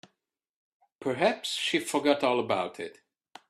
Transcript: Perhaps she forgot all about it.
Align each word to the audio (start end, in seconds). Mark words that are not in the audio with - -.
Perhaps 0.99 1.49
she 1.53 1.77
forgot 1.77 2.23
all 2.23 2.39
about 2.39 2.79
it. 2.79 3.01